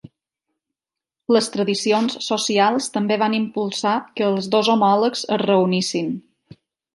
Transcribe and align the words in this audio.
Les 1.35 1.49
tradicions 1.55 2.15
socials 2.29 2.87
també 2.95 3.19
van 3.25 3.37
impulsar 3.41 3.93
que 4.17 4.27
els 4.31 4.49
dos 4.57 4.73
homòlegs 4.77 5.23
es 5.37 5.45
reunissin. 5.47 6.11